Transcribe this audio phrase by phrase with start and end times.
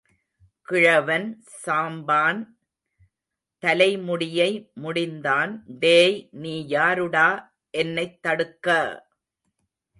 [0.67, 1.27] கிழவன்
[1.65, 2.39] சாம்பான்
[3.63, 4.49] தலைமுடியை
[4.73, 6.27] முடிந்தான் டேய்...
[6.31, 7.27] நீ யாருடா
[7.69, 8.67] என்னைத் தடுக்க!.